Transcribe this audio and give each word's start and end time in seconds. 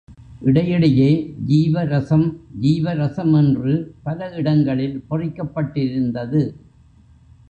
இடையிடையே 0.39 1.35
ஜீவரசம், 1.47 2.25
ஜீவரசம் 2.61 3.33
என்று 3.37 3.95
பல 4.03 4.29
இடங்களில் 4.35 5.03
பொறிக்கப்பட்டிருந்தது. 5.09 6.41